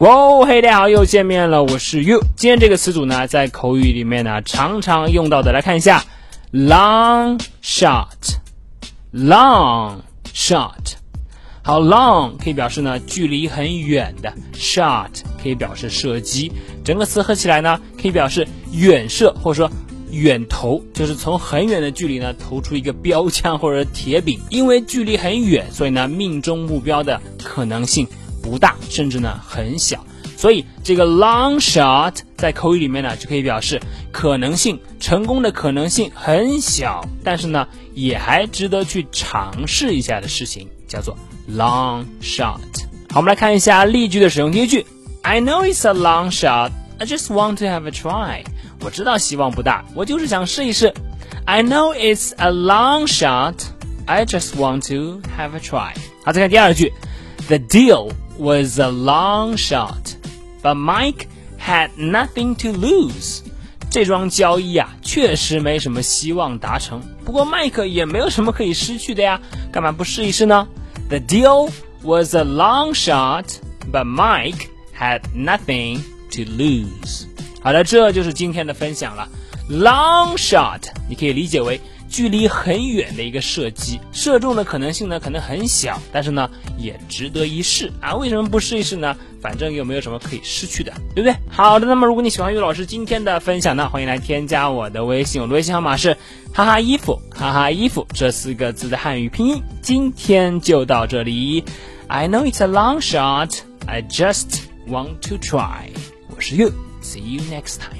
[0.00, 2.22] 哇，嘿，大家好，又见面了，我是 you。
[2.34, 6.02] 今天这个词组呢，在口语里面呢，常常用到的，来看一下
[6.54, 8.36] ，long shot，long
[10.32, 10.94] shot。
[11.60, 15.10] 好，long 可以表示呢距离很远的，shot
[15.42, 16.50] 可以表示射击。
[16.82, 19.70] 整个词合起来呢，可以表示远射或者说
[20.10, 24.40] 远投，就是从很远的距离呢投出一个标枪或者铁饼。
[24.48, 28.08] 因为距离很远，所以呢命中目标的可能性。
[28.42, 30.04] 不大，甚至呢很小，
[30.36, 41.16] 所以这个 long shot 在口语里面呢就可以表示可能性成功的可能性很小，但是呢也还值得去尝试一下的事情，叫做
[41.50, 42.58] long shot。
[43.10, 44.50] 好，我们来看一下例句的使用。
[44.50, 44.86] 第一句
[45.22, 48.44] ，I know it's a long shot, I just want to have a try。
[48.80, 50.94] 我知道希望不大，我就是想试一试。
[51.44, 53.54] I know it's a long shot,
[54.06, 55.92] I just want to have a try。
[56.24, 56.92] 好，再看第二句
[57.48, 58.10] ，The deal。
[58.39, 60.15] was a long shot,
[60.61, 61.27] but Mike
[61.59, 63.41] had nothing to lose.
[63.89, 67.01] 这桩交易啊，确实没什么希望达成。
[67.23, 69.39] 不过麦克也没有什么可以失去的呀，
[69.71, 70.67] 干嘛不试一试呢？
[71.07, 71.71] The deal
[72.03, 73.45] was a long shot,
[73.91, 74.67] but Mike
[74.99, 77.25] had nothing to lose.
[77.61, 79.29] 好的，这就是今天的分享了。
[79.69, 81.79] Long shot，你可以理解为
[82.10, 88.14] 距离很远的一个射击，射中的可能性呢可能很小，但是呢也值得一试啊！
[88.16, 89.16] 为什么不试一试呢？
[89.40, 91.34] 反正又没有什么可以失去的，对不对？
[91.48, 96.14] 好的，那么如果你喜欢于老师今天的分享呢，欢迎来添加我的微信，我的微信号码是
[96.52, 99.62] 哈哈衣服哈哈衣服这四个字的汉语拼音。
[99.80, 101.64] 今天就到这里
[102.08, 105.88] ，I know it's a long shot, I just want to try。
[106.34, 107.99] 我是 You，see you next time。